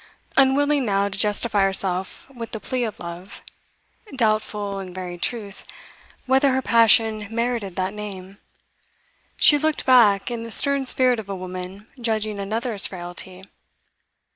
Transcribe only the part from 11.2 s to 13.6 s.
a woman judging another's frailty.